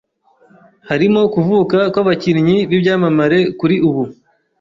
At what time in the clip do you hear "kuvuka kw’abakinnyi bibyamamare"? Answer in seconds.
1.33-3.39